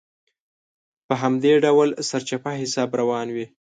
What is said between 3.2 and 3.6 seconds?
وي.